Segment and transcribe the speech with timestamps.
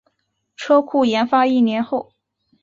[0.55, 2.11] 车库研发一年后